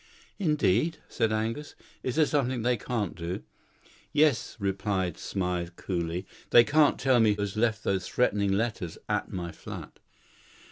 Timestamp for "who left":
7.35-7.83